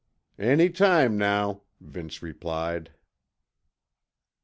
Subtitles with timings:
[0.39, 2.89] "Any time now," Vince replied.